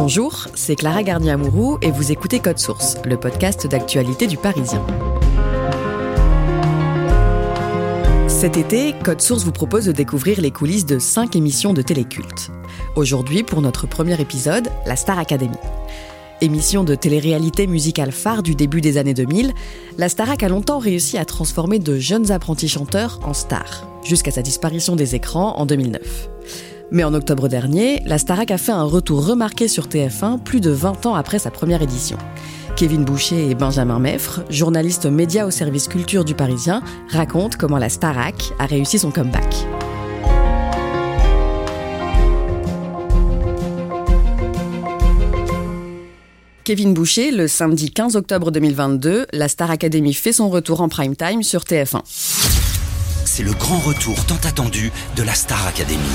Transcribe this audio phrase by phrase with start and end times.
[0.00, 4.86] Bonjour, c'est Clara Garnier-Amouroux et vous écoutez Code Source, le podcast d'actualité du Parisien.
[8.28, 12.52] Cet été, Code Source vous propose de découvrir les coulisses de cinq émissions de téléculte.
[12.94, 15.58] Aujourd'hui, pour notre premier épisode, la Star Academy.
[16.40, 19.52] Émission de télé-réalité musicale phare du début des années 2000,
[19.98, 24.42] la Starac a longtemps réussi à transformer de jeunes apprentis chanteurs en stars, jusqu'à sa
[24.42, 26.28] disparition des écrans en 2009.
[26.90, 30.70] Mais en octobre dernier, la Starac a fait un retour remarqué sur TF1 plus de
[30.70, 32.16] 20 ans après sa première édition.
[32.76, 37.88] Kevin Boucher et Benjamin Meffre, journalistes médias au service culture du Parisien, racontent comment la
[37.88, 39.54] Starac a réussi son comeback.
[46.64, 51.16] Kevin Boucher, le samedi 15 octobre 2022, la Star Academy fait son retour en prime
[51.16, 52.57] time sur TF1.
[53.38, 56.10] C'est le grand retour tant attendu de la Star Academy.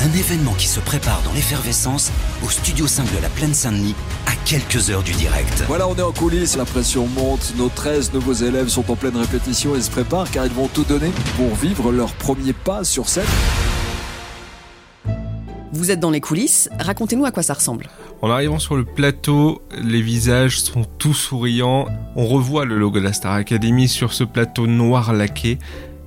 [0.00, 2.10] Un événement qui se prépare dans l'effervescence
[2.44, 3.94] au studio 5 de la Plaine Saint-Denis
[4.26, 5.62] à quelques heures du direct.
[5.68, 9.16] Voilà, on est en coulisses, la pression monte, nos 13 nouveaux élèves sont en pleine
[9.16, 13.08] répétition et se préparent car ils vont tout donner pour vivre leur premier pas sur
[13.08, 13.22] scène.
[15.74, 17.88] Vous êtes dans les coulisses, racontez-nous à quoi ça ressemble.
[18.22, 21.88] En arrivant sur le plateau, les visages sont tous souriants.
[22.14, 25.58] On revoit le logo de la Star Academy sur ce plateau noir laqué.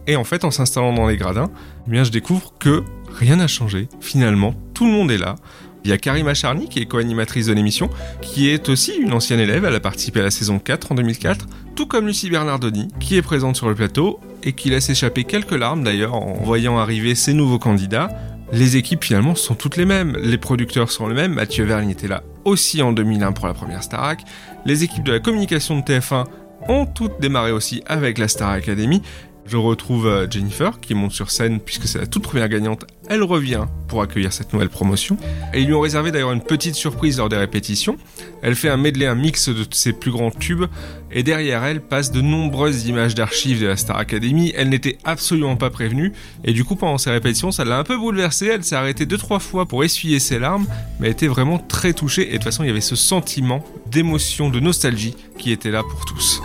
[0.07, 1.51] Et en fait, en s'installant dans les gradins,
[1.91, 3.89] eh je découvre que rien n'a changé.
[4.00, 5.35] Finalement, tout le monde est là.
[5.83, 7.89] Il y a Karima Charny, qui est co-animatrice de l'émission,
[8.22, 9.66] qui est aussi une ancienne élève.
[9.66, 11.45] Elle a participé à la saison 4 en 2004,
[11.75, 15.51] tout comme Lucie Bernardoni, qui est présente sur le plateau et qui laisse échapper quelques
[15.51, 18.09] larmes d'ailleurs en voyant arriver ces nouveaux candidats.
[18.51, 20.15] Les équipes finalement sont toutes les mêmes.
[20.21, 21.33] Les producteurs sont les mêmes.
[21.33, 24.21] Mathieu Vergne était là aussi en 2001 pour la première Starac.
[24.65, 26.25] Les équipes de la communication de TF1
[26.69, 29.01] ont toutes démarré aussi avec la Star Academy.
[29.47, 32.85] Je retrouve euh, Jennifer qui monte sur scène puisque c'est la toute première gagnante.
[33.07, 35.17] Elle revient pour accueillir cette nouvelle promotion.
[35.53, 37.97] Et ils lui ont réservé d'ailleurs une petite surprise lors des répétitions.
[38.41, 40.65] Elle fait un medley, un mix de ses plus grands tubes.
[41.11, 44.51] Et derrière elle passent de nombreuses images d'archives de la Star Academy.
[44.53, 46.11] Elle n'était absolument pas prévenue.
[46.43, 48.47] Et du coup, pendant ces répétitions, ça l'a un peu bouleversée.
[48.47, 50.67] Elle s'est arrêtée deux, trois fois pour essuyer ses larmes.
[50.99, 52.23] Mais elle était vraiment très touchée.
[52.23, 55.83] Et de toute façon, il y avait ce sentiment d'émotion, de nostalgie qui était là
[55.83, 56.41] pour tous.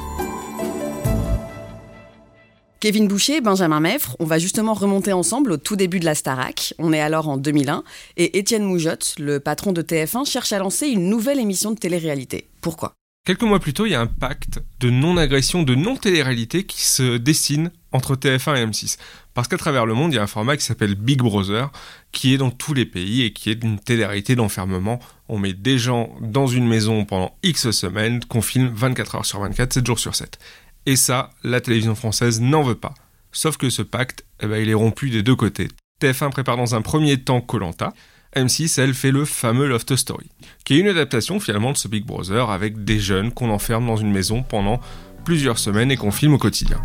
[2.83, 6.75] Kevin Boucher, Benjamin Meffre, on va justement remonter ensemble au tout début de la Starac.
[6.79, 7.85] On est alors en 2001
[8.17, 12.49] et Étienne Moujotte, le patron de TF1, cherche à lancer une nouvelle émission de télé-réalité.
[12.61, 12.95] Pourquoi?
[13.25, 17.19] Quelques mois plus tôt, il y a un pacte de non-agression, de non-télé-réalité qui se
[17.19, 18.99] dessine entre TF1 et M6.
[19.33, 21.71] Parce qu'à travers le monde, il y a un format qui s'appelle Big Brother,
[22.11, 24.99] qui est dans tous les pays et qui est une télé-réalité d'enfermement.
[25.29, 29.39] On met des gens dans une maison pendant X semaines, qu'on filme 24 heures sur
[29.39, 30.41] 24, 7 jours sur 7.
[30.87, 32.95] Et ça, la télévision française n'en veut pas.
[33.31, 35.69] Sauf que ce pacte, eh ben, il est rompu des deux côtés.
[36.01, 37.93] TF1 prépare dans un premier temps Colanta.
[38.37, 40.31] M6, elle, fait le fameux Loft Story,
[40.65, 43.97] qui est une adaptation finalement de ce Big Brother avec des jeunes qu'on enferme dans
[43.97, 44.81] une maison pendant
[45.25, 46.79] plusieurs semaines et qu'on filme au quotidien.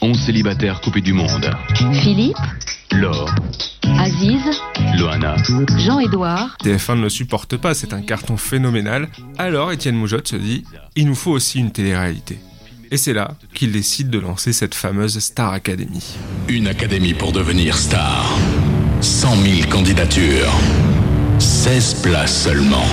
[0.00, 1.50] 11 célibataires coupés du monde.
[1.92, 2.36] Philippe,
[2.92, 3.32] Laure,
[3.98, 4.42] Aziz,
[4.98, 5.36] Loana,
[5.76, 6.56] Jean-Édouard.
[6.64, 9.08] TF1 ne le supporte pas, c'est un carton phénoménal.
[9.36, 10.64] Alors Étienne Moujotte se dit,
[10.96, 12.38] il nous faut aussi une télé-réalité.
[12.90, 16.16] Et c'est là qu'il décide de lancer cette fameuse Star Academy.
[16.48, 18.34] Une académie pour devenir star.
[19.02, 20.50] 100 000 candidatures.
[21.38, 22.86] 16 places seulement.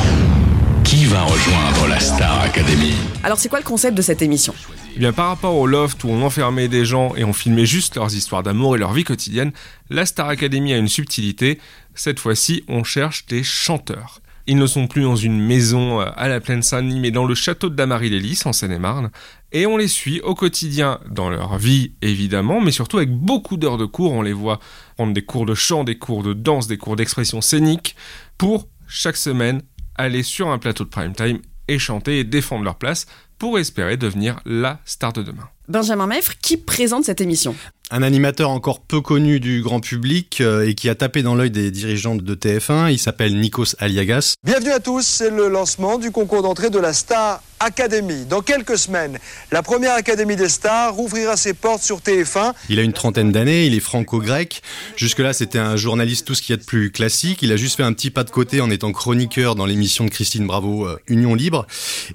[0.83, 2.93] Qui va rejoindre la Star Academy?
[3.23, 4.53] Alors c'est quoi le concept de cette émission?
[4.97, 7.95] Eh bien, par rapport au loft où on enfermait des gens et on filmait juste
[7.95, 9.53] leurs histoires d'amour et leur vie quotidienne,
[9.89, 11.59] la Star Academy a une subtilité.
[11.95, 14.19] Cette fois-ci, on cherche des chanteurs.
[14.47, 17.33] Ils ne sont plus dans une maison euh, à la plaine Saint-Denis, mais dans le
[17.33, 19.09] château de Damary-les-Lys, en Seine-et-Marne.
[19.51, 23.77] Et on les suit au quotidien dans leur vie, évidemment, mais surtout avec beaucoup d'heures
[23.77, 24.11] de cours.
[24.11, 24.59] On les voit
[24.97, 27.95] prendre des cours de chant, des cours de danse, des cours d'expression scénique,
[28.37, 29.61] pour chaque semaine
[29.95, 33.07] aller sur un plateau de prime time et chanter et défendre leur place
[33.39, 35.49] pour espérer devenir la star de demain.
[35.67, 37.55] Benjamin Meffre, qui présente cette émission
[37.91, 41.51] un animateur encore peu connu du grand public euh, et qui a tapé dans l'œil
[41.51, 42.91] des dirigeants de TF1.
[42.91, 44.33] Il s'appelle Nikos Aliagas.
[44.43, 48.25] Bienvenue à tous, c'est le lancement du concours d'entrée de la Star Academy.
[48.25, 49.17] Dans quelques semaines,
[49.51, 52.53] la première Académie des stars rouvrira ses portes sur TF1.
[52.69, 54.61] Il a une trentaine d'années, il est franco-grec.
[54.97, 57.39] Jusque-là, c'était un journaliste tout ce qu'il y a de plus classique.
[57.43, 60.09] Il a juste fait un petit pas de côté en étant chroniqueur dans l'émission de
[60.09, 61.65] Christine Bravo, euh, Union Libre.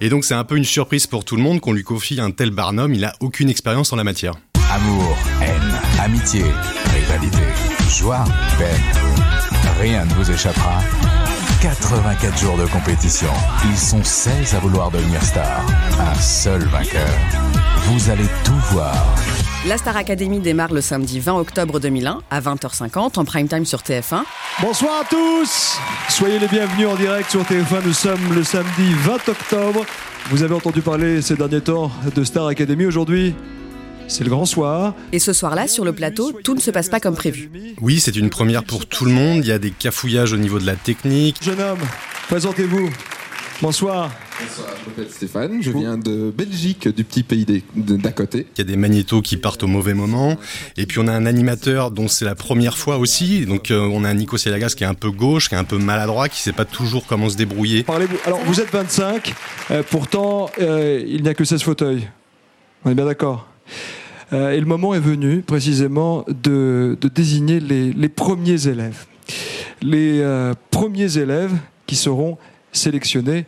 [0.00, 2.32] Et donc, c'est un peu une surprise pour tout le monde qu'on lui confie un
[2.32, 2.92] tel barnum.
[2.92, 4.34] Il a aucune expérience en la matière.
[4.70, 6.44] Amour, haine, amitié,
[6.94, 7.38] rivalité,
[7.88, 8.24] joie,
[8.58, 8.82] peine.
[9.80, 10.80] Rien ne vous échappera.
[11.62, 13.28] 84 jours de compétition.
[13.70, 15.64] Ils sont 16 à vouloir devenir star.
[15.98, 17.08] Un seul vainqueur.
[17.84, 18.94] Vous allez tout voir.
[19.66, 23.80] La Star Academy démarre le samedi 20 octobre 2001 à 20h50 en prime time sur
[23.80, 24.22] TF1.
[24.62, 25.78] Bonsoir à tous
[26.08, 27.84] Soyez les bienvenus en direct sur TF1.
[27.84, 29.84] Nous sommes le samedi 20 octobre.
[30.28, 32.86] Vous avez entendu parler ces derniers temps de Star Academy.
[32.86, 33.34] Aujourd'hui,
[34.06, 34.94] c'est le grand soir.
[35.12, 37.50] Et ce soir-là, sur le plateau, tout ne se passe pas comme prévu.
[37.80, 39.38] Oui, c'est une première pour tout le monde.
[39.38, 41.38] Il y a des cafouillages au niveau de la technique.
[41.42, 41.80] Jeune homme,
[42.28, 42.90] présentez-vous.
[43.60, 44.10] Bonsoir.
[44.42, 48.46] Bonsoir, je m'appelle Stéphane, je viens de Belgique, du petit pays d'à côté.
[48.56, 50.36] Il y a des magnétos qui partent au mauvais moment,
[50.76, 54.04] et puis on a un animateur dont c'est la première fois aussi, donc euh, on
[54.04, 56.40] a un Nico Selagas qui est un peu gauche, qui est un peu maladroit, qui
[56.40, 57.82] sait pas toujours comment se débrouiller.
[57.82, 58.16] Parlez-vous.
[58.24, 59.34] Alors vous êtes 25,
[59.70, 62.08] euh, pourtant euh, il n'y a que 16 fauteuils.
[62.84, 63.46] On est bien d'accord
[64.32, 69.06] euh, et le moment est venu précisément de, désigner les, premiers élèves.
[69.82, 71.52] Les euh, premiers élèves
[71.86, 72.38] qui seront
[72.72, 73.46] sélectionnés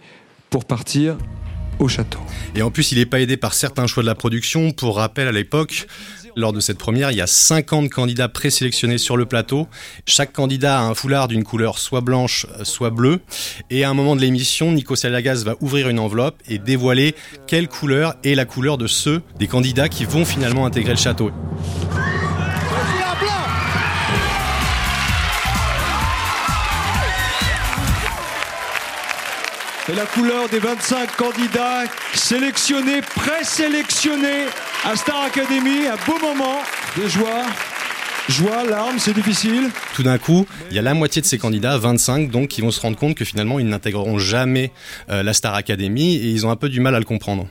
[0.53, 1.17] pour partir
[1.79, 2.21] au château.
[2.55, 4.71] Et en plus, il n'est pas aidé par certains choix de la production.
[4.71, 5.87] Pour rappel, à l'époque,
[6.37, 9.67] lors de cette première, il y a 50 candidats présélectionnés sur le plateau.
[10.07, 13.21] Chaque candidat a un foulard d'une couleur soit blanche, soit bleue.
[13.71, 17.15] Et à un moment de l'émission, Nico Salagas va ouvrir une enveloppe et dévoiler
[17.47, 21.33] quelle couleur est la couleur de ceux des candidats qui vont finalement intégrer le château.
[29.93, 31.85] Et la couleur des 25 candidats
[32.15, 34.47] sélectionnés, présélectionnés
[34.85, 36.61] à Star Academy, un beau moment
[36.97, 37.45] de joie.
[38.29, 39.69] Joie, larmes, c'est difficile.
[39.95, 42.71] Tout d'un coup, il y a la moitié de ces candidats, 25 donc, qui vont
[42.71, 44.71] se rendre compte que finalement ils n'intégreront jamais
[45.11, 47.47] euh, la Star Academy et ils ont un peu du mal à le comprendre.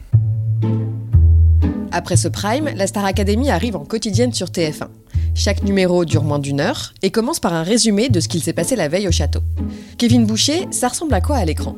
[1.92, 4.88] Après ce prime, la Star Academy arrive en quotidienne sur TF1.
[5.36, 8.54] Chaque numéro dure moins d'une heure et commence par un résumé de ce qu'il s'est
[8.54, 9.42] passé la veille au château.
[10.00, 11.76] Kevin Boucher, ça ressemble à quoi à l'écran?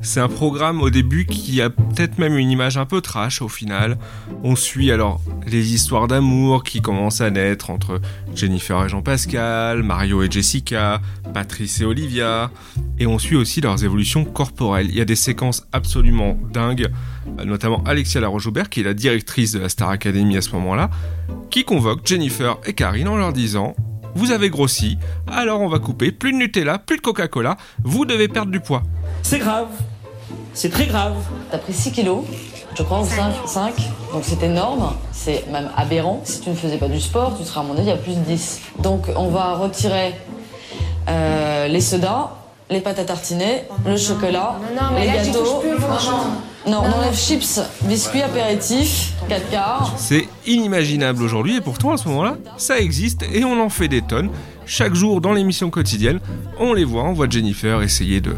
[0.00, 3.48] C'est un programme au début qui a peut-être même une image un peu trash au
[3.48, 3.98] final.
[4.42, 8.00] On suit alors les histoires d'amour qui commencent à naître entre
[8.34, 11.00] Jennifer et Jean-Pascal, Mario et Jessica,
[11.34, 12.50] Patrice et Olivia,
[12.98, 14.88] et on suit aussi leurs évolutions corporelles.
[14.88, 16.88] Il y a des séquences absolument dingues,
[17.44, 20.90] notamment Alexia Laroche-Aubert, qui est la directrice de la Star Academy à ce moment-là,
[21.50, 23.74] qui convoque Jennifer et Karine en leur disant
[24.14, 24.98] vous avez grossi,
[25.28, 28.82] alors on va couper, plus de Nutella, plus de Coca-Cola, vous devez perdre du poids.
[29.28, 29.68] C'est grave.
[30.54, 31.12] C'est très grave.
[31.50, 32.24] T'as pris 6 kilos,
[32.74, 33.74] je crois, 5, 5.
[34.14, 36.22] Donc c'est énorme, c'est même aberrant.
[36.24, 38.20] Si tu ne faisais pas du sport, tu serais à mon avis à plus de
[38.20, 38.60] 10.
[38.78, 40.14] Donc on va retirer
[41.10, 42.30] euh, les sodas,
[42.70, 44.56] les pâtes à tartiner, le chocolat,
[44.98, 45.62] les gâteaux.
[46.66, 49.92] non, on enlève chips, biscuits, apéritifs, 4 quarts.
[49.98, 54.00] C'est inimaginable aujourd'hui et pourtant à ce moment-là, ça existe et on en fait des
[54.00, 54.30] tonnes.
[54.64, 56.18] Chaque jour dans l'émission quotidienne,
[56.58, 58.34] on les voit, on voit Jennifer essayer de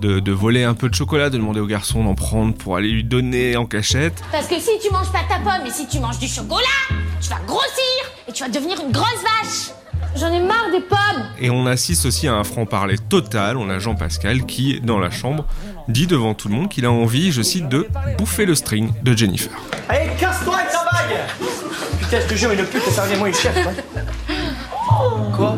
[0.00, 3.04] de, voler un peu de chocolat, de demander au garçon d'en prendre pour aller lui
[3.04, 4.22] donner en cachette.
[4.32, 6.64] Parce que si tu manges pas ta pomme et si tu manges du chocolat,
[7.20, 7.70] tu vas grossir
[8.28, 9.76] et tu vas devenir une grosse vache.
[10.16, 13.56] J'en ai marre des pommes Et on assiste aussi à un franc-parler total.
[13.56, 15.46] On a Jean-Pascal qui, dans la chambre,
[15.88, 17.86] dit devant tout le monde qu'il a envie, je cite, de
[18.18, 19.52] bouffer le string de Jennifer.
[19.88, 23.54] Allez, casse-toi avec ta bague Putain, je te jure, une pute, ça moi une chef.
[25.36, 25.56] Quoi?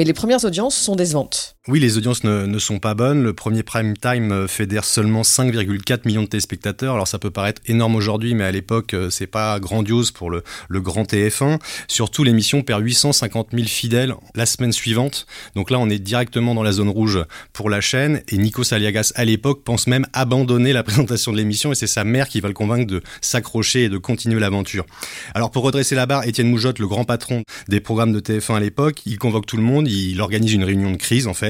[0.00, 1.56] Mais les premières audiences sont décevantes.
[1.68, 3.22] Oui, les audiences ne, sont pas bonnes.
[3.22, 6.94] Le premier prime time euh, fédère seulement 5,4 millions de téléspectateurs.
[6.94, 10.42] Alors ça peut paraître énorme aujourd'hui, mais à l'époque, euh, c'est pas grandiose pour le,
[10.70, 11.60] grand TF1.
[11.86, 15.26] Surtout, l'émission perd 850 000 fidèles la semaine suivante.
[15.54, 18.22] Donc là, on est directement dans la zone rouge pour la chaîne.
[18.28, 21.72] Et Nico Saliagas, à l'époque, pense même abandonner la présentation de l'émission.
[21.72, 24.86] Et c'est sa mère qui va le convaincre de s'accrocher et de continuer l'aventure.
[25.34, 28.60] Alors pour redresser la barre, Étienne Moujotte, le grand patron des programmes de TF1 à
[28.60, 31.49] l'époque, il convoque tout le monde il organise une réunion de crise en fait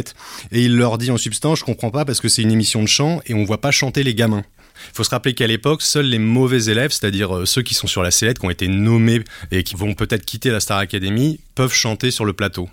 [0.53, 2.89] Et il leur dit en substance, je comprends pas parce que c'est une émission de
[2.89, 4.45] chant et on voit pas chanter les gamins.
[4.93, 7.87] Il faut se rappeler qu'à l'époque, seuls les mauvais élèves, c'est-à-dire euh, ceux qui sont
[7.87, 11.41] sur la sellette, qui ont été nommés et qui vont peut-être quitter la Star Academy,
[11.55, 12.69] peuvent chanter sur le plateau.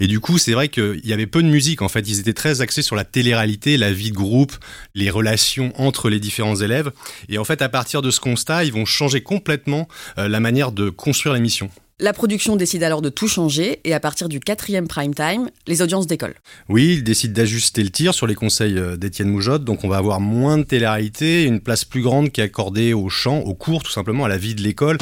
[0.00, 2.08] Et du coup, c'est vrai qu'il y avait peu de musique en fait.
[2.08, 4.52] Ils étaient très axés sur la télé-réalité, la vie de groupe,
[4.94, 6.90] les relations entre les différents élèves.
[7.28, 10.72] Et en fait, à partir de ce constat, ils vont changer complètement euh, la manière
[10.72, 11.70] de construire l'émission.
[12.00, 15.82] La production décide alors de tout changer et à partir du quatrième prime time, les
[15.82, 16.36] audiences décollent.
[16.68, 19.96] Oui, ils décident d'ajuster le tir sur les conseils euh, d'Étienne Moujotte, donc on va
[19.96, 23.82] avoir moins de télé-réalité, une place plus grande qui est accordée au chant, au cours,
[23.82, 24.98] tout simplement à la vie de l'école.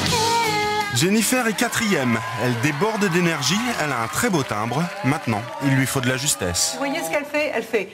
[0.95, 2.17] Jennifer est quatrième.
[2.43, 4.83] Elle déborde d'énergie, elle a un très beau timbre.
[5.03, 6.71] Maintenant, il lui faut de la justesse.
[6.73, 7.51] Vous voyez ce qu'elle fait?
[7.53, 7.89] Elle fait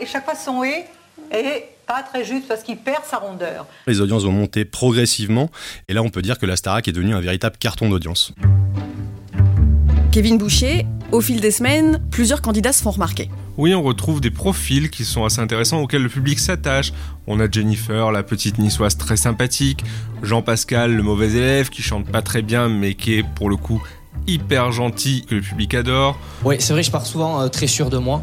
[0.00, 0.84] et chaque fois son et
[1.32, 3.66] est pas très juste parce qu'il perd sa rondeur.
[3.86, 5.50] Les audiences vont monter progressivement
[5.88, 8.32] et là on peut dire que la Starac est devenue un véritable carton d'audience.
[10.12, 13.30] Kevin Boucher, au fil des semaines, plusieurs candidats se font remarquer.
[13.56, 16.92] Oui, on retrouve des profils qui sont assez intéressants auxquels le public s'attache.
[17.26, 19.84] On a Jennifer, la petite niçoise très sympathique,
[20.22, 23.82] Jean-Pascal, le mauvais élève qui chante pas très bien mais qui est pour le coup
[24.26, 26.18] hyper gentil que le public adore.
[26.44, 28.22] Oui, c'est vrai, je pars souvent euh, très sûr de moi.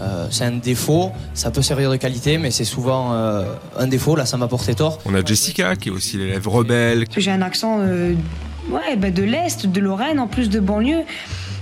[0.00, 3.44] Euh, c'est un défaut, ça peut servir de qualité, mais c'est souvent euh,
[3.78, 4.16] un défaut.
[4.16, 4.98] Là, ça m'a porté tort.
[5.04, 7.04] On a Jessica qui est aussi l'élève rebelle.
[7.16, 8.14] J'ai un accent euh,
[8.70, 11.02] ouais, bah, de l'Est, de Lorraine, en plus de banlieue.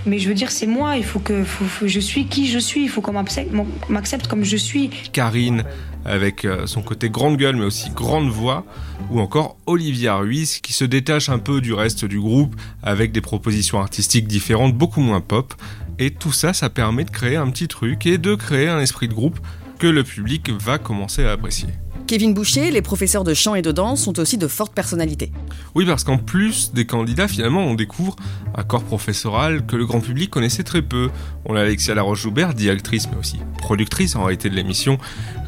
[0.07, 2.59] Mais je veux dire, c'est moi, il faut que faut- faut- je suis qui je
[2.61, 4.91] suis, il faut qu'on m'accepte- comme je suis.
[5.13, 5.65] Karine
[6.05, 8.65] avec son côté grande gueule mais aussi grande voix,
[9.11, 13.21] ou encore Olivia Ruiz qui se détache un peu du reste du groupe avec des
[13.21, 15.53] propositions artistiques différentes, beaucoup moins pop.
[15.99, 19.09] Et tout ça, ça permet de créer un petit truc et de créer un esprit
[19.09, 19.39] de groupe
[19.79, 21.69] que le public va commencer à apprécier.
[22.09, 25.31] Kevin Boucher, les professeurs de chant et de danse sont aussi de fortes personnalités.
[25.75, 28.17] Oui, parce qu'en plus des candidats, finalement, on découvre
[28.55, 31.11] un corps professoral que le grand public connaissait très peu.
[31.45, 34.97] On a Alexia Laroche-Joubert, directrice, mais aussi productrice en réalité de l'émission,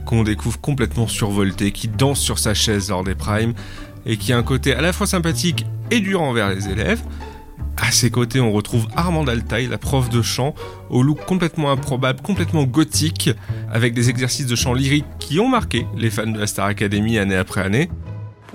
[0.04, 3.54] qu'on découvre complètement survoltée, qui danse sur sa chaise lors des primes,
[4.04, 7.00] et qui a un côté à la fois sympathique et dur envers les élèves.
[7.80, 10.54] À ses côtés, on retrouve Armand Altaï, la prof de chant,
[10.90, 13.30] au look complètement improbable, complètement gothique,
[13.72, 17.18] avec des exercices de chant lyrique qui ont marqué les fans de la Star Academy
[17.18, 17.90] année après année.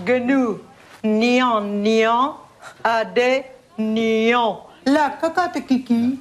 [0.05, 0.59] Genou,
[1.03, 2.37] nian, nian,
[2.83, 3.43] adé,
[3.79, 4.59] nian.
[4.85, 6.19] La cocotte kiki.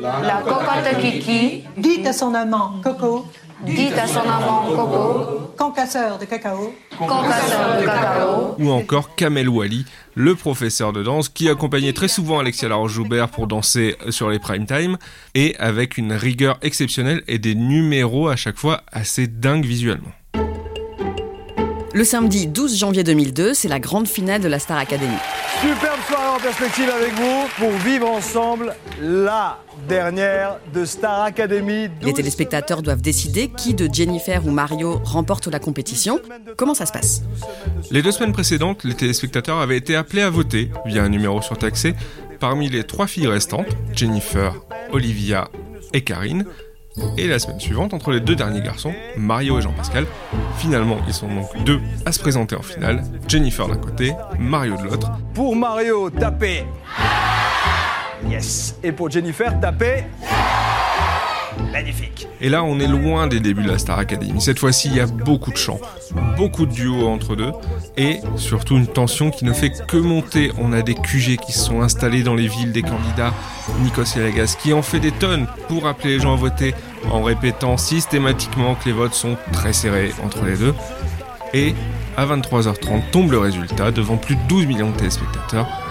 [0.00, 1.64] La cocotte kiki.
[1.76, 3.26] Dites à son amant Coco.
[3.62, 5.52] Dites à son amant Coco.
[5.58, 6.74] Concasseur de cacao.
[6.98, 8.56] Concasseur de cacao.
[8.58, 9.84] ou encore Kamel Wally,
[10.16, 14.66] le professeur de danse qui accompagnait très souvent Alexia Laroche-Joubert pour danser sur les prime
[14.66, 14.96] time
[15.34, 20.12] et avec une rigueur exceptionnelle et des numéros à chaque fois assez dingues visuellement.
[21.96, 25.16] Le samedi 12 janvier 2002, c'est la grande finale de la Star Academy.
[25.62, 31.88] Superbe soirée en perspective avec vous pour vivre ensemble la dernière de Star Academy.
[32.02, 36.20] Les téléspectateurs doivent décider qui de Jennifer ou Mario remporte la compétition.
[36.58, 37.22] Comment ça se passe?
[37.90, 41.94] Les deux semaines précédentes, les téléspectateurs avaient été appelés à voter via un numéro surtaxé
[42.40, 44.54] parmi les trois filles restantes, Jennifer,
[44.92, 45.48] Olivia
[45.94, 46.44] et Karine.
[47.18, 50.06] Et la semaine suivante, entre les deux derniers garçons, Mario et Jean-Pascal,
[50.56, 54.84] finalement ils sont donc deux à se présenter en finale, Jennifer d'un côté, Mario de
[54.84, 55.10] l'autre.
[55.34, 56.64] Pour Mario, tapez.
[58.28, 58.76] Yes.
[58.82, 60.04] Et pour Jennifer, tapez.
[61.72, 62.28] Magnifique.
[62.40, 64.40] Et là, on est loin des débuts de la Star Academy.
[64.40, 65.80] Cette fois-ci, il y a beaucoup de chants,
[66.36, 67.52] beaucoup de duos entre deux,
[67.96, 70.52] et surtout une tension qui ne fait que monter.
[70.58, 73.32] On a des QG qui se sont installés dans les villes des candidats,
[73.80, 76.74] Nikos et Lagas, qui en fait des tonnes pour appeler les gens à voter,
[77.10, 80.74] en répétant systématiquement que les votes sont très serrés entre les deux.
[81.54, 81.74] Et
[82.16, 85.85] à 23h30 tombe le résultat devant plus de 12 millions de téléspectateurs.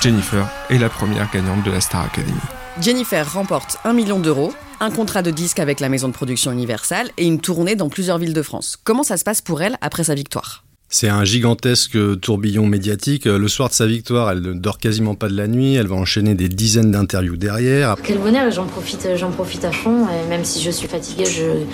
[0.00, 2.38] Jennifer est la première gagnante de la Star Academy.
[2.80, 7.10] Jennifer remporte 1 million d'euros, un contrat de disque avec la maison de production Universal
[7.16, 8.78] et une tournée dans plusieurs villes de France.
[8.84, 10.62] Comment ça se passe pour elle après sa victoire?
[10.90, 13.26] C'est un gigantesque tourbillon médiatique.
[13.26, 15.74] Le soir de sa victoire, elle ne dort quasiment pas de la nuit.
[15.74, 17.96] Elle va enchaîner des dizaines d'interviews derrière.
[18.02, 20.06] Quel bonheur, j'en profite, j'en profite à fond.
[20.08, 21.64] Et même si je suis fatiguée, je,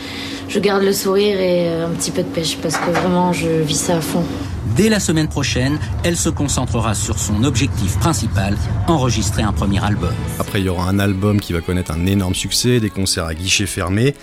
[0.48, 3.78] je garde le sourire et un petit peu de pêche parce que vraiment, je vis
[3.78, 4.24] ça à fond.
[4.76, 8.56] Dès la semaine prochaine, elle se concentrera sur son objectif principal,
[8.88, 10.12] enregistrer un premier album.
[10.40, 13.34] Après, il y aura un album qui va connaître un énorme succès, des concerts à
[13.34, 14.16] guichet fermé.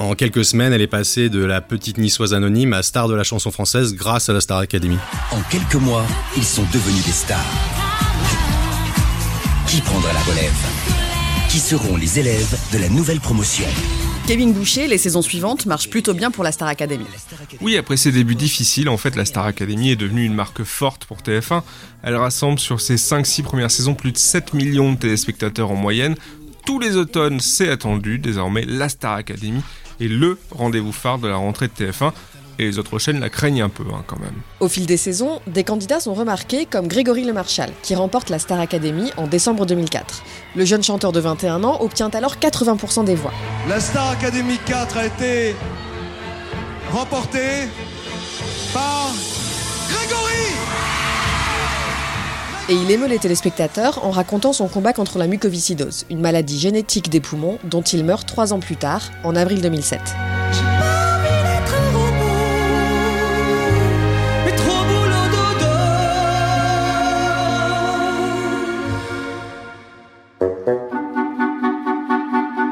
[0.00, 3.24] En quelques semaines, elle est passée de la petite niçoise anonyme à star de la
[3.24, 4.96] chanson française grâce à la Star Academy.
[5.32, 6.04] En quelques mois,
[6.36, 7.44] ils sont devenus des stars.
[9.66, 10.52] Qui prendra la relève?
[11.50, 13.66] Qui seront les élèves de la nouvelle promotion?
[14.28, 17.06] Kevin Boucher, les saisons suivantes marchent plutôt bien pour la Star Academy.
[17.60, 21.06] Oui, après ses débuts difficiles, en fait, la Star Academy est devenue une marque forte
[21.06, 21.62] pour TF1.
[22.04, 26.14] Elle rassemble sur ses 5-6 premières saisons plus de 7 millions de téléspectateurs en moyenne.
[26.64, 28.20] Tous les automnes, c'est attendu.
[28.20, 29.62] Désormais, la Star Academy
[30.00, 32.12] est le rendez-vous phare de la rentrée de TF1
[32.58, 34.34] et les autres chaînes la craignent un peu hein, quand même.
[34.60, 38.38] Au fil des saisons, des candidats sont remarqués comme Grégory Le Marchal, qui remporte la
[38.38, 40.22] Star Academy en décembre 2004.
[40.56, 43.32] Le jeune chanteur de 21 ans obtient alors 80% des voix.
[43.68, 45.54] La Star Academy 4 a été
[46.92, 47.68] remportée
[48.72, 49.12] par
[49.88, 51.07] Grégory
[52.70, 57.08] Et il émeut les téléspectateurs en racontant son combat contre la mucoviscidose, une maladie génétique
[57.08, 60.00] des poumons dont il meurt trois ans plus tard, en avril 2007.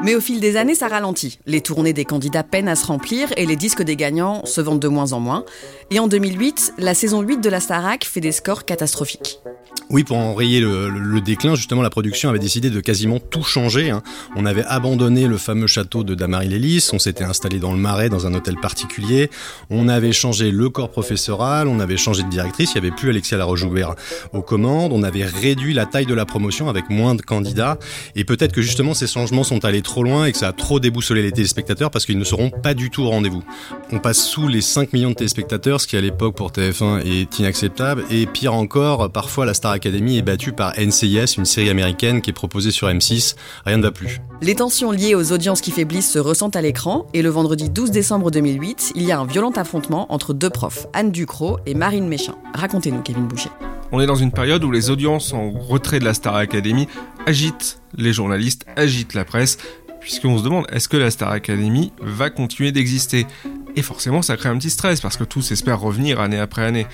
[0.03, 1.39] Mais au fil des années, ça ralentit.
[1.47, 4.79] Les tournées des candidats peinent à se remplir et les disques des gagnants se vendent
[4.79, 5.43] de moins en moins.
[5.89, 9.41] Et en 2008, la saison 8 de la Starac fait des scores catastrophiques.
[9.89, 13.89] Oui, pour enrayer le, déclin, justement, la production avait décidé de quasiment tout changer.
[13.89, 14.03] Hein.
[14.35, 18.27] On avait abandonné le fameux château de Damary-Lélis, on s'était installé dans le Marais, dans
[18.27, 19.29] un hôtel particulier,
[19.69, 23.09] on avait changé le corps professoral, on avait changé de directrice, il n'y avait plus
[23.09, 23.95] Alexia Laroche-Joubert
[24.33, 27.77] aux commandes, on avait réduit la taille de la promotion avec moins de candidats,
[28.15, 30.81] et peut-être que justement ces changements sont allés trop loin et que ça a trop
[30.81, 33.43] déboussolé les téléspectateurs parce qu'ils ne seront pas du tout au rendez-vous.
[33.91, 37.39] On passe sous les 5 millions de téléspectateurs, ce qui à l'époque pour TF1 est
[37.39, 42.21] inacceptable, et pire encore, parfois la Star Academy est battue par NCIS, une série américaine
[42.21, 43.35] qui est proposée sur M6.
[43.65, 44.19] Rien ne va plus.
[44.41, 47.91] Les tensions liées aux audiences qui faiblissent se ressentent à l'écran et le vendredi 12
[47.91, 52.07] décembre 2008, il y a un violent affrontement entre deux profs, Anne Ducrot et Marine
[52.07, 52.35] Méchin.
[52.53, 53.49] Racontez-nous, Kevin Boucher.
[53.91, 56.87] On est dans une période où les audiences en retrait de la Star Academy
[57.25, 59.57] agitent les journalistes, agitent la presse,
[60.01, 63.27] puisqu'on se demande est-ce que la Star Academy va continuer d'exister?
[63.75, 66.87] Et forcément, ça crée un petit stress parce que tous espèrent revenir année après année.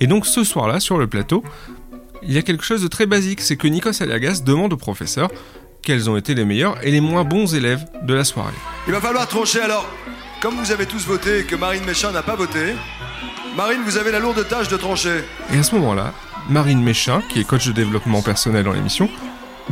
[0.00, 1.44] Et donc ce soir-là, sur le plateau,
[2.26, 5.30] il y a quelque chose de très basique, c'est que Nikos Aliagas demande aux professeurs
[5.82, 8.54] quels ont été les meilleurs et les moins bons élèves de la soirée.
[8.86, 9.86] Il va falloir trancher alors.
[10.40, 12.74] Comme vous avez tous voté et que Marine Méchin n'a pas voté,
[13.56, 15.24] Marine, vous avez la lourde tâche de trancher.
[15.52, 16.12] Et à ce moment-là,
[16.50, 19.08] Marine Méchin, qui est coach de développement personnel dans l'émission,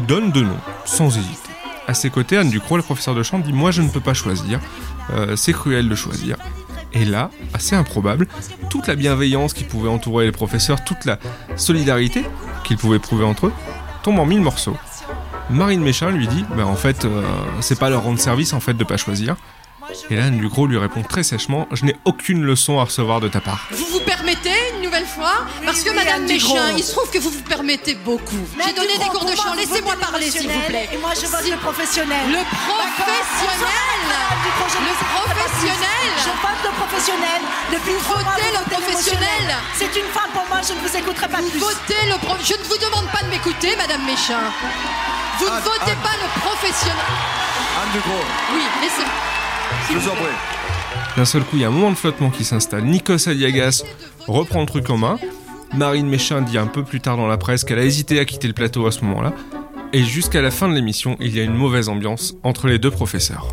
[0.07, 1.51] donne deux noms, sans hésiter.
[1.87, 4.15] À ses côtés, Anne Ducrot, le professeur de chant, dit Moi, je ne peux pas
[4.15, 4.61] choisir.
[5.11, 6.37] Euh, c'est cruel de choisir.
[6.95, 8.27] Et là, assez improbable,
[8.71, 11.19] toute la bienveillance qui pouvait entourer les professeurs, toute la
[11.57, 12.25] solidarité
[12.65, 13.53] qu'ils pouvaient prouver entre eux,
[14.03, 14.77] tombe en mille morceaux.
[15.51, 17.23] Marine Méchin lui dit bah en fait, euh,
[17.61, 19.37] c'est pas leur rendre service en fait de pas choisir.
[20.11, 23.41] Et là, Ducrot lui répond très sèchement Je n'ai aucune leçon à recevoir de ta
[23.41, 23.69] part.
[25.03, 28.43] Une fois Parce que Madame Méchin, il se trouve que vous vous permettez beaucoup.
[28.65, 30.89] J'ai donné des cours de chant, laissez-moi parler s'il vous plaît.
[30.93, 32.25] Et moi je vote le professionnel.
[32.29, 32.43] Le
[33.03, 34.01] professionnel
[34.45, 37.41] Le professionnel Je vote le professionnel.
[37.73, 41.39] Depuis Vous votez le professionnel C'est une femme pour moi, je ne vous écouterai pas
[41.39, 41.59] plus.
[41.59, 42.37] Votez le pro...
[42.43, 44.41] Je ne vous demande pas de m'écouter, Madame Méchin.
[45.39, 47.11] Vous ne votez pas le professionnel.
[47.81, 48.25] Anne Ducrot.
[48.55, 49.09] Oui, laissez
[49.91, 50.37] Je vous en prie.
[51.17, 52.85] D'un seul coup, il y a un moment de flottement qui s'installe.
[52.85, 53.83] Nikos Aliagas
[54.27, 55.19] reprend le truc en main.
[55.75, 58.49] Marine Méchin dit un peu plus tard dans la presse qu'elle a hésité à quitter
[58.49, 59.33] le plateau à ce moment-là.
[59.93, 62.91] Et jusqu'à la fin de l'émission, il y a une mauvaise ambiance entre les deux
[62.91, 63.49] professeurs.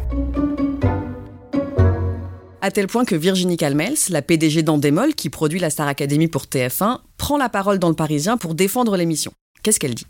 [2.61, 6.43] À tel point que Virginie Calmels, la PDG d'Andemol, qui produit la Star Academy pour
[6.43, 9.31] TF1, prend la parole dans le Parisien pour défendre l'émission.
[9.63, 10.05] Qu'est-ce qu'elle dit?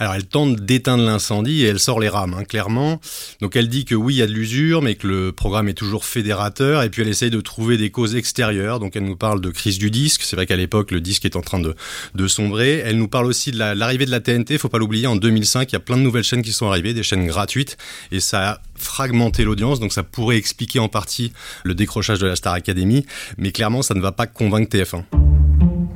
[0.00, 3.00] Alors elle tente d'éteindre l'incendie et elle sort les rames, hein, clairement.
[3.40, 5.74] Donc elle dit que oui, il y a de l'usure, mais que le programme est
[5.74, 6.82] toujours fédérateur.
[6.82, 8.80] Et puis elle essaye de trouver des causes extérieures.
[8.80, 10.22] Donc elle nous parle de crise du disque.
[10.24, 11.74] C'est vrai qu'à l'époque, le disque est en train de,
[12.14, 12.82] de sombrer.
[12.84, 14.56] Elle nous parle aussi de la- l'arrivée de la TNT.
[14.58, 16.94] Faut pas l'oublier, en 2005, il y a plein de nouvelles chaînes qui sont arrivées,
[16.94, 17.76] des chaînes gratuites.
[18.10, 19.80] Et ça a fragmenté l'audience.
[19.80, 21.32] Donc ça pourrait expliquer en partie
[21.62, 23.04] le décrochage de la Star Academy.
[23.36, 25.39] Mais clairement, ça ne va pas convaincre TF1.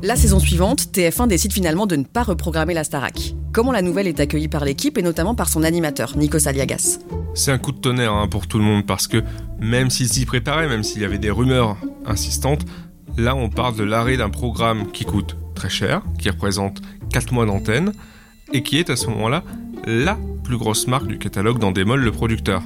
[0.02, 3.35] La saison suivante, TF1 décide finalement de ne pas reprogrammer la Starac.
[3.52, 6.98] Comment la nouvelle est accueillie par l'équipe et notamment par son animateur, Nikos Aliagas?
[7.35, 9.22] C'est un coup de tonnerre hein, pour tout le monde parce que
[9.61, 12.64] même s'il s'y préparait, même s'il y avait des rumeurs insistantes,
[13.16, 17.46] là on parle de l'arrêt d'un programme qui coûte très cher, qui représente 4 mois
[17.46, 17.92] d'antenne
[18.52, 19.42] et qui est à ce moment-là
[19.87, 22.62] la plus grosse marque du catalogue d'Endemol, le producteur.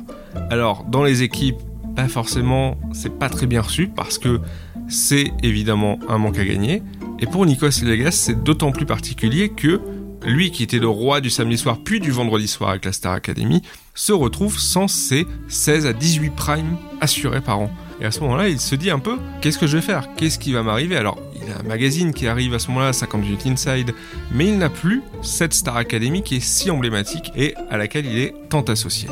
[0.50, 1.58] Alors dans les équipes,
[1.94, 4.40] pas forcément, c'est pas très bien reçu parce que
[4.88, 6.82] c'est évidemment un manque à gagner.
[7.20, 9.80] Et pour Nikos Aliagas, c'est d'autant plus particulier que
[10.24, 13.12] lui qui était le roi du samedi soir puis du vendredi soir avec la Star
[13.12, 13.62] Academy,
[13.94, 17.70] se retrouve sans ses 16 à 18 primes assurés par an.
[18.00, 20.08] Et à ce moment-là, il se dit un peu, qu'est-ce que je vais faire?
[20.16, 20.96] Qu'est-ce qui va m'arriver?
[20.96, 23.92] Alors, il a un magazine qui arrive à ce moment-là, 50 minutes inside,
[24.32, 28.18] mais il n'a plus cette Star Academy qui est si emblématique et à laquelle il
[28.18, 29.08] est tant associé.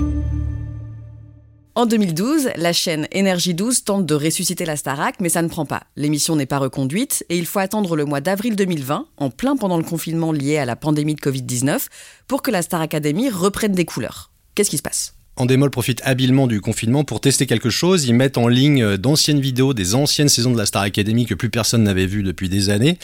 [1.77, 5.67] En 2012, la chaîne Énergie 12 tente de ressusciter la Starac, mais ça ne prend
[5.67, 5.83] pas.
[5.95, 9.77] L'émission n'est pas reconduite et il faut attendre le mois d'avril 2020, en plein pendant
[9.77, 11.89] le confinement lié à la pandémie de Covid-19,
[12.29, 14.31] pour que la Star Academy reprenne des couleurs.
[14.55, 15.16] Qu'est-ce qui se passe?
[15.39, 18.07] Endemol profite habilement du confinement pour tester quelque chose.
[18.07, 21.35] Ils mettent en ligne euh, d'anciennes vidéos des anciennes saisons de la Star Academy que
[21.35, 22.99] plus personne n'avait vues depuis des années.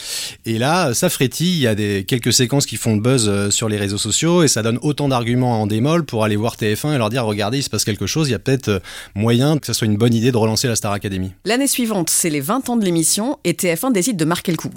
[0.45, 1.53] Et là, ça frétille.
[1.53, 4.41] Il y a des, quelques séquences qui font le buzz euh, sur les réseaux sociaux
[4.41, 7.59] et ça donne autant d'arguments à Endemol pour aller voir TF1 et leur dire regardez,
[7.59, 8.29] il se passe quelque chose.
[8.29, 8.79] Il y a peut-être euh,
[9.13, 11.31] moyen que ce soit une bonne idée de relancer la Star Academy.
[11.45, 14.71] L'année suivante, c'est les 20 ans de l'émission et TF1 décide de marquer le coup.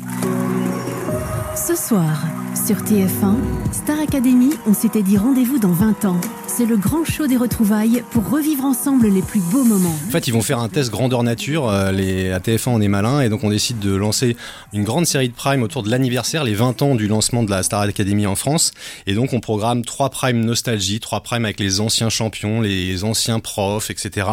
[1.57, 2.23] Ce soir,
[2.67, 3.37] sur TF1,
[3.73, 6.21] Star Academy, on s'était dit rendez-vous dans 20 ans.
[6.47, 9.95] C'est le grand show des retrouvailles pour revivre ensemble les plus beaux moments.
[10.07, 11.69] En fait, ils vont faire un test grandeur nature.
[11.69, 14.37] euh, Les, à TF1, on est malin et donc on décide de lancer
[14.73, 17.63] une grande série de primes autour de l'anniversaire, les 20 ans du lancement de la
[17.63, 18.73] Star Academy en France.
[19.07, 23.41] Et donc on programme trois primes nostalgie, trois primes avec les anciens champions, les anciens
[23.41, 24.29] profs, etc.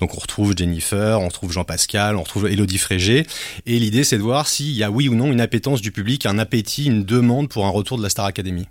[0.00, 3.24] Donc on retrouve Jennifer, on retrouve Jean-Pascal, on retrouve Elodie Frégé.
[3.66, 6.26] Et l'idée, c'est de voir s'il y a oui ou non une appétence du public,
[6.26, 8.66] un appétit, une demande pour un retour de la Star Academy.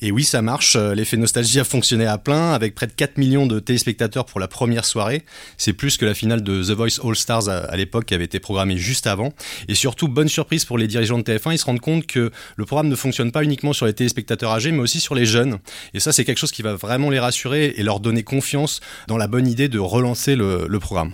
[0.00, 0.76] Et oui, ça marche.
[0.76, 4.40] Euh, L'effet nostalgie a fonctionné à plein, avec près de 4 millions de téléspectateurs pour
[4.40, 5.24] la première soirée.
[5.58, 8.24] C'est plus que la finale de The Voice All Stars à, à l'époque, qui avait
[8.24, 9.32] été programmée juste avant.
[9.68, 12.64] Et surtout, bonne surprise pour les dirigeants de TF1, ils se rendent compte que le
[12.64, 15.58] programme ne fonctionne pas uniquement sur les téléspectateurs âgés, mais aussi sur les jeunes.
[15.94, 19.16] Et ça, c'est quelque chose qui va vraiment les rassurer et leur donner confiance dans
[19.16, 21.12] la bonne idée de relancer le programme.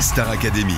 [0.00, 0.74] Star Academy,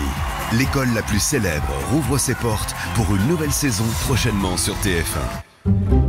[0.53, 6.08] l'école la plus célèbre, rouvre ses portes pour une nouvelle saison prochainement sur TF1.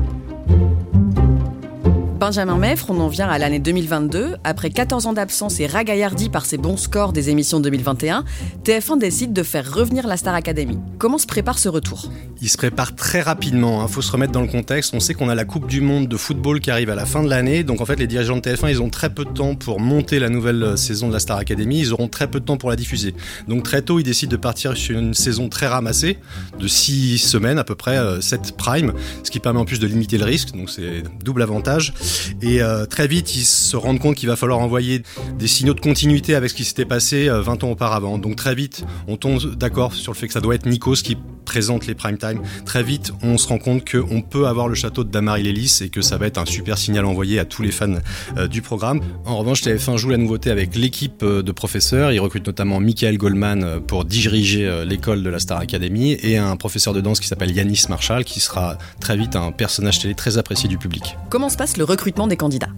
[2.20, 4.36] Benjamin Meffre, on en vient à l'année 2022.
[4.44, 8.26] Après 14 ans d'absence et ragaillardi par ses bons scores des émissions 2021,
[8.66, 10.78] TF1 décide de faire revenir la Star Academy.
[10.98, 12.12] Comment se prépare ce retour?
[12.42, 14.94] Il se prépare très rapidement, il faut se remettre dans le contexte.
[14.94, 17.24] On sait qu'on a la Coupe du Monde de football qui arrive à la fin
[17.24, 19.56] de l'année, donc en fait les dirigeants de TF1 ils ont très peu de temps
[19.56, 22.46] pour monter la nouvelle euh, saison de la Star Academy, ils auront très peu de
[22.46, 23.16] temps pour la diffuser.
[23.48, 26.18] Donc très tôt ils décident de partir sur une saison très ramassée,
[26.60, 28.92] de 6 semaines à peu près, 7 prime,
[29.24, 31.94] ce qui permet en plus de limiter le risque, donc c'est double avantage.
[32.42, 35.04] Et euh, très vite ils se rendent compte qu'il va falloir envoyer
[35.38, 38.18] des signaux de continuité avec ce qui s'était passé euh, 20 ans auparavant.
[38.18, 41.18] Donc très vite on tombe d'accord sur le fait que ça doit être Nikos qui
[41.50, 42.42] présente les prime time.
[42.64, 45.90] Très vite, on se rend compte qu'on peut avoir le château de Damary Lélis et
[45.90, 47.96] que ça va être un super signal envoyé à tous les fans
[48.38, 49.02] euh, du programme.
[49.26, 52.12] En revanche, TF1 joue la nouveauté avec l'équipe euh, de professeurs.
[52.12, 56.56] Ils recrutent notamment Michael Goldman euh, pour diriger l'école de la Star Academy et un
[56.56, 60.38] professeur de danse qui s'appelle Yanis Marshall qui sera très vite un personnage télé très
[60.38, 61.18] apprécié du public.
[61.32, 62.70] Comment se passe le recrutement des candidats?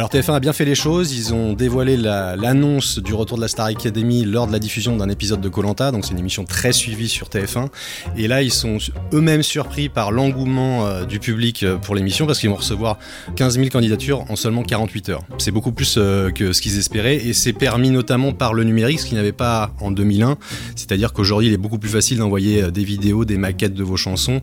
[0.00, 3.42] Alors TF1 a bien fait les choses, ils ont dévoilé la- l'annonce du retour de
[3.42, 6.46] la Star Academy lors de la diffusion d'un épisode de Colanta, donc c'est une émission
[6.46, 7.68] très suivie sur TF1.
[8.16, 8.78] Et là, ils sont
[9.12, 12.98] eux-mêmes surpris par l'engouement euh, du public euh, pour l'émission parce qu'ils vont recevoir
[13.36, 15.22] 15 000 candidatures en seulement 48 heures.
[15.36, 19.00] C'est beaucoup plus euh, que ce qu'ils espéraient et c'est permis notamment par le numérique,
[19.00, 20.38] ce qu'ils n'avaient pas en 2001.
[20.76, 24.40] C'est-à-dire qu'aujourd'hui, il est beaucoup plus facile d'envoyer des vidéos, des maquettes de vos chansons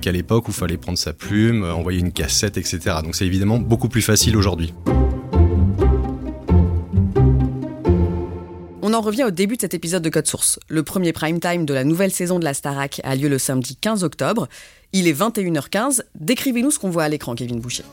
[0.00, 2.78] qu'à l'époque où il fallait prendre sa plume, envoyer une cassette, etc.
[3.02, 4.72] Donc c'est évidemment beaucoup plus facile aujourd'hui.
[9.00, 10.60] En revient au début de cet épisode de Code Source.
[10.68, 13.74] Le premier prime time de la nouvelle saison de la Starac a lieu le samedi
[13.76, 14.46] 15 octobre.
[14.92, 16.02] Il est 21h15.
[16.16, 17.84] Décrivez-nous ce qu'on voit à l'écran, Kevin Boucher.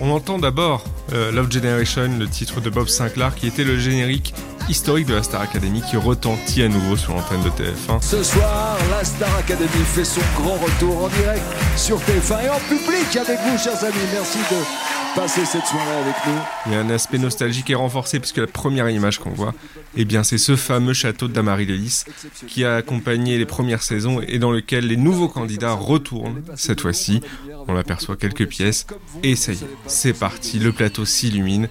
[0.00, 0.82] On entend d'abord
[1.12, 4.34] euh, Love Generation, le titre de Bob Sinclair, qui était le générique
[4.70, 8.00] historique de la Star Academy, qui retentit à nouveau sur l'antenne de TF1.
[8.00, 11.42] Ce soir, la Star Academy fait son grand retour en direct
[11.76, 13.96] sur TF1 et en public avec vous, chers amis.
[14.12, 16.40] Merci de passer cette soirée avec nous.
[16.66, 19.54] Il y a un aspect nostalgique est renforcé puisque la première image qu'on voit,
[19.96, 22.04] eh bien, c'est ce fameux château de Damary Lélis
[22.46, 26.42] qui a accompagné les premières saisons et dans lequel les nouveaux candidats retournent.
[26.54, 27.22] Cette fois-ci,
[27.66, 28.86] on aperçoit quelques pièces
[29.24, 31.68] et ça y est, c'est parti, le plateau s'illumine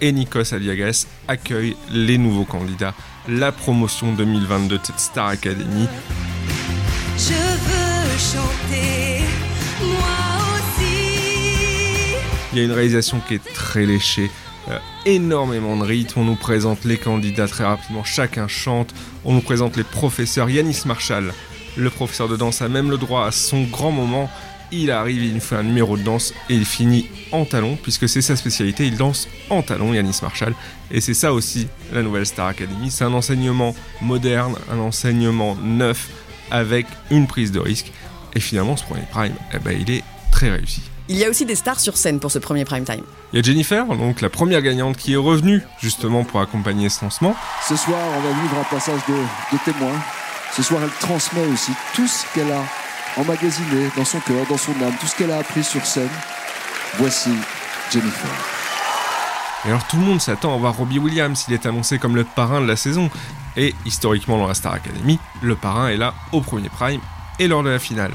[0.00, 2.94] et Nikos Aliagas accueille les nouveaux candidats,
[3.28, 5.88] la promotion 2022 de cette Star Academy.
[7.18, 9.24] Je veux chanter,
[9.82, 9.98] moi
[10.54, 12.16] aussi.
[12.52, 14.30] Il y a une réalisation qui est très léchée,
[14.68, 16.20] euh, énormément de rythme.
[16.20, 18.94] On nous présente les candidats très rapidement, chacun chante.
[19.24, 20.50] On nous présente les professeurs.
[20.50, 21.32] Yanis Marshall,
[21.76, 24.30] le professeur de danse, a même le droit à son grand moment.
[24.72, 28.08] Il arrive, il nous fait un numéro de danse et il finit en talon, puisque
[28.08, 28.86] c'est sa spécialité.
[28.86, 30.54] Il danse en talon, Yanis Marshall.
[30.90, 32.90] Et c'est ça aussi la nouvelle Star Academy.
[32.90, 36.08] C'est un enseignement moderne, un enseignement neuf,
[36.50, 37.92] avec une prise de risque.
[38.34, 40.82] Et finalement, ce premier prime, eh ben, il est très réussi.
[41.08, 43.04] Il y a aussi des stars sur scène pour ce premier prime time.
[43.32, 47.04] Il y a Jennifer, donc la première gagnante qui est revenue justement pour accompagner ce
[47.04, 47.36] lancement.
[47.66, 49.92] Ce soir, on va vivre un passage de, de témoin.
[50.52, 52.64] Ce soir, elle transmet aussi tout ce qu'elle a
[53.16, 56.08] emmagasiné dans son cœur, dans son âme, tout ce qu'elle a appris sur scène.
[56.98, 57.30] Voici
[57.90, 58.30] Jennifer.
[59.64, 62.24] Et alors tout le monde s'attend à voir Robbie Williams, il est annoncé comme le
[62.24, 63.10] parrain de la saison.
[63.56, 67.00] Et historiquement dans la Star Academy, le parrain est là au premier prime
[67.38, 68.12] et lors de la finale.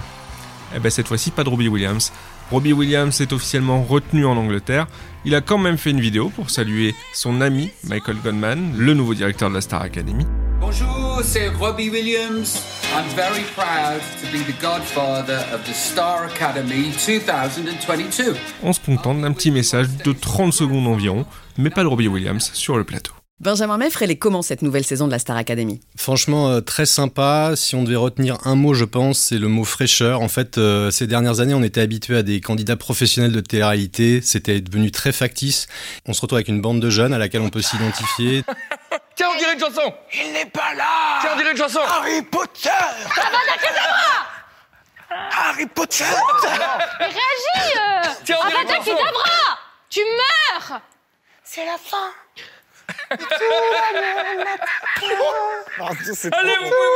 [0.76, 2.12] Et ben cette fois-ci pas de Robbie Williams.
[2.52, 4.88] Robbie Williams est officiellement retenu en Angleterre.
[5.26, 9.14] Il a quand même fait une vidéo pour saluer son ami Michael Goldman, le nouveau
[9.14, 10.26] directeur de la Star Academy.
[10.60, 12.81] Bonjour, c'est Robbie Williams.
[12.94, 18.36] I'm very proud to be the godfather of the Star Academy 2022.
[18.64, 21.26] On se contente d'un petit message de 30 secondes environ,
[21.58, 23.14] mais pas de Robbie Williams sur le plateau.
[23.40, 25.80] Benjamin Meffre, elle est comment cette nouvelle saison de la Star Academy?
[25.96, 27.54] Franchement, euh, très sympa.
[27.56, 30.20] Si on devait retenir un mot, je pense, c'est le mot fraîcheur.
[30.20, 34.20] En fait, euh, ces dernières années, on était habitué à des candidats professionnels de télé-réalité.
[34.22, 35.68] C'était devenu très factice.
[36.06, 38.44] On se retrouve avec une bande de jeunes à laquelle on peut s'identifier.
[39.22, 39.94] Tiens, on dirait une chanson.
[40.16, 41.20] Il n'est pas là.
[41.22, 41.82] Tiens, on dirait une chanson.
[41.82, 42.70] Harry Potter.
[42.72, 44.26] Avada Kedavra
[45.38, 46.06] Harry Potter.
[47.00, 48.14] Mais réagis euh.
[48.26, 48.98] Tiens, on dirait une Avada chanson.
[48.98, 49.60] Kedavra
[49.92, 50.82] Tu meurs.
[51.44, 52.12] C'est la fin
[56.32, 56.90] Allez, vous pouvez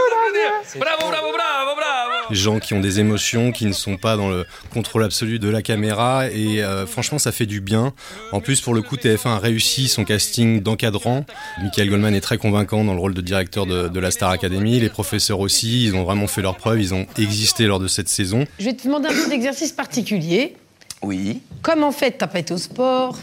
[0.73, 4.29] vous Bravo, bravo, bravo, bravo gens qui ont des émotions, qui ne sont pas dans
[4.29, 6.27] le contrôle absolu de la caméra.
[6.29, 7.93] Et euh, franchement, ça fait du bien.
[8.31, 11.25] En plus, pour le coup, TF1 a réussi son casting d'encadrant.
[11.61, 14.79] Michael Goldman est très convaincant dans le rôle de directeur de, de la Star Academy.
[14.79, 16.81] Les professeurs aussi, ils ont vraiment fait leur preuve.
[16.81, 18.45] Ils ont existé lors de cette saison.
[18.59, 20.55] Je vais te demander un peu d'exercice particulier.
[21.01, 21.41] Oui.
[21.61, 23.17] Comme en fait, t'as pas été au sport.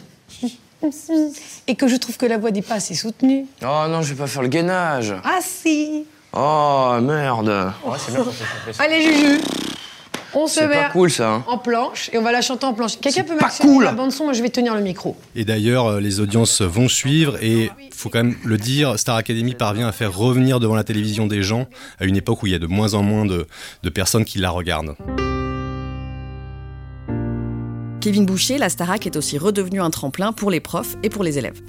[1.69, 3.47] Et que je trouve que la voix n'est pas assez soutenue.
[3.63, 5.15] Oh non, je vais pas faire le gainage.
[5.25, 7.73] Ah si Oh merde.
[8.79, 9.41] Allez, Juju
[10.35, 11.29] On se C'est met pas cool ça.
[11.31, 11.45] hein.
[11.47, 12.99] en planche et on va la chanter en planche.
[12.99, 13.85] Quelqu'un peut pas cool.
[13.85, 15.15] la bande-son Moi, je vais tenir le micro.
[15.37, 19.55] Et d'ailleurs, euh, les audiences vont suivre et faut quand même le dire, Star Academy
[19.55, 21.67] parvient à faire revenir devant la télévision des gens
[22.01, 23.47] à une époque où il y a de moins en moins de,
[23.83, 24.95] de personnes qui la regardent.
[28.03, 31.39] Kevin Boucher, la Starac est aussi redevenu un tremplin pour les profs et pour les
[31.39, 31.61] élèves.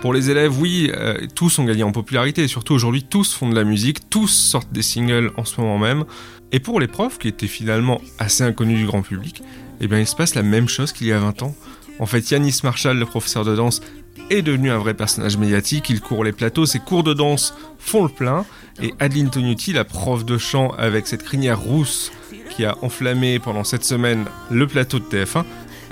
[0.00, 3.50] Pour les élèves, oui, euh, tous ont gagné en popularité et surtout aujourd'hui, tous font
[3.50, 6.06] de la musique, tous sortent des singles en ce moment même.
[6.52, 9.42] Et pour les profs, qui étaient finalement assez inconnus du grand public,
[9.82, 11.54] eh bien, il se passe la même chose qu'il y a 20 ans.
[11.98, 13.82] En fait, Yanis Marshall, le professeur de danse,
[14.30, 15.90] est devenu un vrai personnage médiatique.
[15.90, 18.46] Il court les plateaux, ses cours de danse font le plein.
[18.82, 22.10] Et Adeline Tognuti, la prof de chant avec cette crinière rousse
[22.50, 25.44] qui a enflammé pendant cette semaine le plateau de TF1,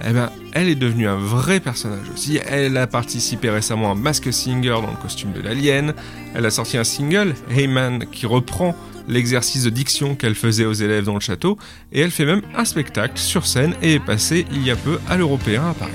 [0.04, 2.38] eh ben, elle est devenue un vrai personnage aussi.
[2.48, 5.94] Elle a participé récemment à Mask Singer dans le costume de l'alien.
[6.34, 8.74] Elle a sorti un single, Hey Man, qui reprend
[9.08, 11.58] l'exercice de diction qu'elle faisait aux élèves dans le château.
[11.92, 14.98] Et elle fait même un spectacle sur scène et est passée il y a peu
[15.08, 15.92] à l'Européen à Paris.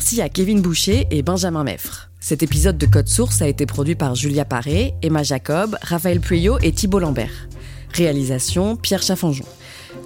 [0.00, 2.08] Merci à Kevin Boucher et Benjamin Meffre.
[2.20, 6.56] Cet épisode de Code Source a été produit par Julia Paré, Emma Jacob, Raphaël Pueyo
[6.62, 7.50] et Thibault Lambert.
[7.92, 9.44] Réalisation Pierre Chaffanjon.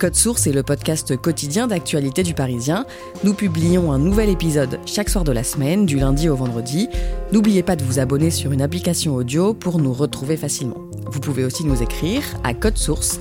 [0.01, 2.87] Code Source est le podcast quotidien d'actualité du Parisien.
[3.23, 6.89] Nous publions un nouvel épisode chaque soir de la semaine, du lundi au vendredi.
[7.31, 10.89] N'oubliez pas de vous abonner sur une application audio pour nous retrouver facilement.
[11.07, 13.21] Vous pouvez aussi nous écrire à codesource